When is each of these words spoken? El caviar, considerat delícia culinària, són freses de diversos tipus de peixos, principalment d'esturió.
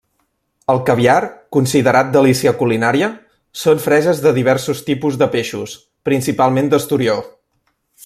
El 0.73 0.79
caviar, 0.85 1.17
considerat 1.57 2.09
delícia 2.15 2.55
culinària, 2.63 3.11
són 3.67 3.83
freses 3.85 4.25
de 4.27 4.35
diversos 4.41 4.83
tipus 4.91 5.23
de 5.23 5.29
peixos, 5.37 5.77
principalment 6.11 6.73
d'esturió. 6.73 7.21